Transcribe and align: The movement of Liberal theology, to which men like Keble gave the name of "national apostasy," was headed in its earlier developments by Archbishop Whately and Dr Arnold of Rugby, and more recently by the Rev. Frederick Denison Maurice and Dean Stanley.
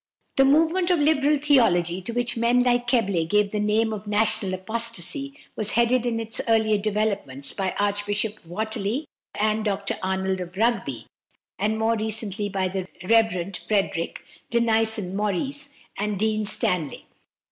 The 0.35 0.45
movement 0.45 0.89
of 0.89 0.97
Liberal 0.97 1.37
theology, 1.37 2.01
to 2.01 2.11
which 2.11 2.35
men 2.35 2.63
like 2.63 2.87
Keble 2.87 3.23
gave 3.29 3.51
the 3.51 3.59
name 3.59 3.93
of 3.93 4.07
"national 4.07 4.55
apostasy," 4.55 5.37
was 5.55 5.73
headed 5.73 6.07
in 6.07 6.19
its 6.19 6.41
earlier 6.47 6.79
developments 6.79 7.53
by 7.53 7.75
Archbishop 7.79 8.39
Whately 8.43 9.05
and 9.35 9.63
Dr 9.63 9.99
Arnold 10.01 10.41
of 10.41 10.57
Rugby, 10.57 11.05
and 11.59 11.77
more 11.77 11.95
recently 11.95 12.49
by 12.49 12.67
the 12.67 12.87
Rev. 13.07 13.53
Frederick 13.67 14.23
Denison 14.49 15.15
Maurice 15.15 15.71
and 15.95 16.17
Dean 16.17 16.45
Stanley. 16.45 17.05